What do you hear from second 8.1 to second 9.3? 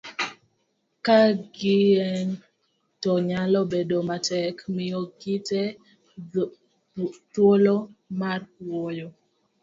mar wuoyo